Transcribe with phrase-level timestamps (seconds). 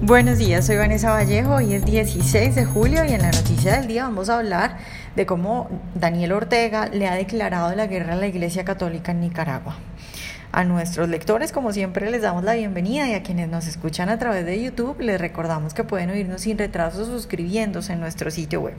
[0.00, 3.88] Buenos días, soy Vanessa Vallejo, hoy es 16 de julio y en la noticia del
[3.88, 4.78] día vamos a hablar
[5.16, 9.76] de cómo Daniel Ortega le ha declarado la guerra a la Iglesia Católica en Nicaragua.
[10.52, 14.20] A nuestros lectores, como siempre, les damos la bienvenida y a quienes nos escuchan a
[14.20, 18.76] través de YouTube, les recordamos que pueden oírnos sin retraso suscribiéndose en nuestro sitio web.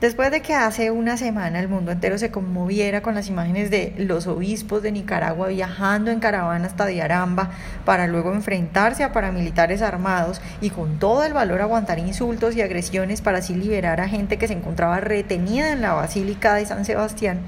[0.00, 3.92] Después de que hace una semana el mundo entero se conmoviera con las imágenes de
[3.98, 7.50] los obispos de Nicaragua viajando en caravana hasta Diaramba
[7.84, 13.20] para luego enfrentarse a paramilitares armados y con todo el valor aguantar insultos y agresiones
[13.20, 17.40] para así liberar a gente que se encontraba retenida en la Basílica de San Sebastián,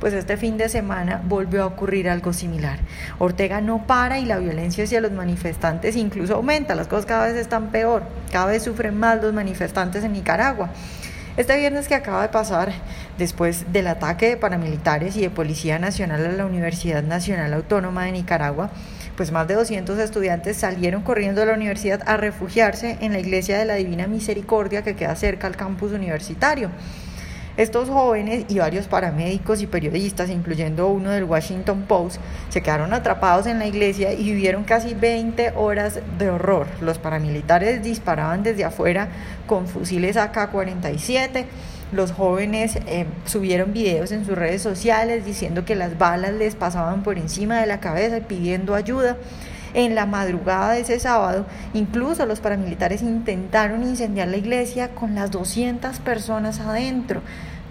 [0.00, 2.80] pues este fin de semana volvió a ocurrir algo similar.
[3.20, 7.36] Ortega no para y la violencia hacia los manifestantes incluso aumenta, las cosas cada vez
[7.36, 8.02] están peor,
[8.32, 10.70] cada vez sufren más los manifestantes en Nicaragua.
[11.36, 12.72] Este viernes que acaba de pasar,
[13.16, 18.12] después del ataque de paramilitares y de Policía Nacional a la Universidad Nacional Autónoma de
[18.12, 18.70] Nicaragua,
[19.16, 23.58] pues más de 200 estudiantes salieron corriendo de la universidad a refugiarse en la Iglesia
[23.58, 26.70] de la Divina Misericordia que queda cerca al campus universitario.
[27.60, 33.46] Estos jóvenes y varios paramédicos y periodistas, incluyendo uno del Washington Post, se quedaron atrapados
[33.46, 36.66] en la iglesia y vivieron casi 20 horas de horror.
[36.80, 39.10] Los paramilitares disparaban desde afuera
[39.46, 41.44] con fusiles AK-47.
[41.92, 47.02] Los jóvenes eh, subieron videos en sus redes sociales diciendo que las balas les pasaban
[47.02, 49.18] por encima de la cabeza y pidiendo ayuda.
[49.72, 55.30] En la madrugada de ese sábado, incluso los paramilitares intentaron incendiar la iglesia con las
[55.30, 57.22] 200 personas adentro.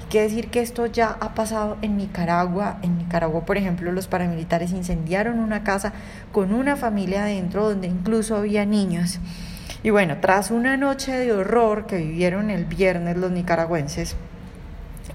[0.10, 2.80] Quiere decir que esto ya ha pasado en Nicaragua.
[2.82, 5.94] En Nicaragua, por ejemplo, los paramilitares incendiaron una casa
[6.32, 9.20] con una familia adentro donde incluso había niños.
[9.84, 14.16] Y bueno, tras una noche de horror que vivieron el viernes los nicaragüenses,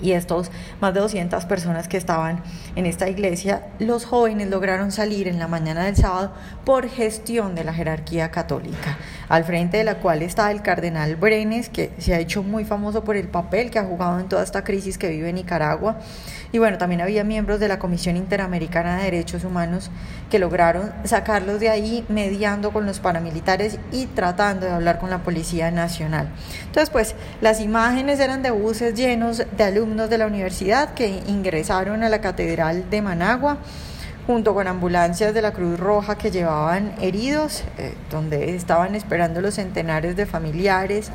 [0.00, 0.50] y estos
[0.81, 2.42] más de 200 personas que estaban
[2.77, 6.33] en esta iglesia, los jóvenes lograron salir en la mañana del sábado
[6.64, 11.69] por gestión de la jerarquía católica, al frente de la cual está el cardenal Brenes,
[11.69, 14.64] que se ha hecho muy famoso por el papel que ha jugado en toda esta
[14.64, 15.98] crisis que vive Nicaragua.
[16.52, 19.91] Y bueno, también había miembros de la Comisión Interamericana de Derechos Humanos
[20.30, 25.24] que lograron sacarlos de ahí mediando con los paramilitares y tratando de hablar con la
[25.24, 26.29] Policía Nacional.
[26.67, 31.22] Entonces, pues las imágenes eran de buses llenos de alumnos alumnos de la universidad que
[31.28, 33.58] ingresaron a la Catedral de Managua
[34.27, 39.56] junto con ambulancias de la Cruz Roja que llevaban heridos, eh, donde estaban esperando los
[39.56, 41.11] centenares de familiares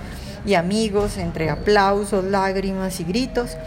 [0.46, 3.58] y amigos entre aplausos, lágrimas y gritos.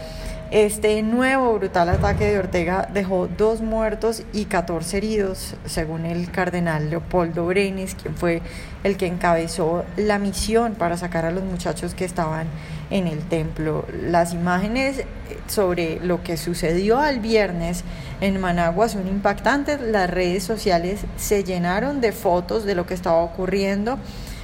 [0.53, 6.91] Este nuevo brutal ataque de Ortega dejó dos muertos y 14 heridos, según el cardenal
[6.91, 8.43] Leopoldo Brenes, quien fue
[8.83, 12.45] el que encabezó la misión para sacar a los muchachos que estaban
[12.91, 13.87] en el templo.
[13.99, 15.05] Las imágenes
[15.47, 17.83] sobre lo que sucedió al viernes
[18.21, 19.81] en Managua son impactantes.
[19.81, 23.97] Las redes sociales se llenaron de fotos de lo que estaba ocurriendo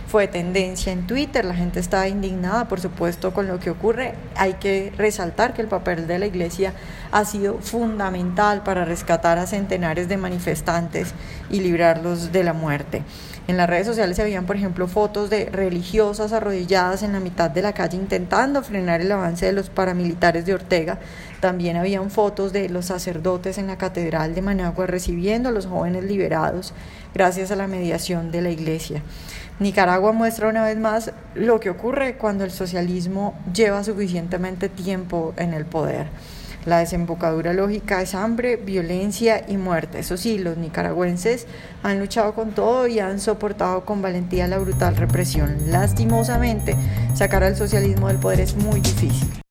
[0.09, 4.15] fue tendencia en Twitter, la gente estaba indignada, por supuesto, con lo que ocurre.
[4.35, 6.73] Hay que resaltar que el papel de la Iglesia
[7.11, 11.13] ha sido fundamental para rescatar a centenares de manifestantes
[11.51, 13.03] y librarlos de la muerte.
[13.47, 17.49] En las redes sociales se veían, por ejemplo, fotos de religiosas arrodilladas en la mitad
[17.51, 20.99] de la calle intentando frenar el avance de los paramilitares de Ortega.
[21.39, 26.03] También habían fotos de los sacerdotes en la Catedral de Managua recibiendo a los jóvenes
[26.03, 26.73] liberados
[27.13, 29.01] gracias a la mediación de la Iglesia.
[29.59, 35.53] Nicaragua muestra una vez más lo que ocurre cuando el socialismo lleva suficientemente tiempo en
[35.53, 36.07] el poder.
[36.65, 39.99] La desembocadura lógica es hambre, violencia y muerte.
[39.99, 41.45] Eso sí, los nicaragüenses
[41.83, 45.57] han luchado con todo y han soportado con valentía la brutal represión.
[45.67, 46.75] Lastimosamente,
[47.13, 49.41] sacar al socialismo del poder es muy difícil.